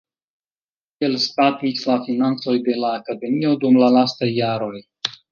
[1.01, 4.73] Kiel statis la financoj de la Akademio dum la lastaj jaroj?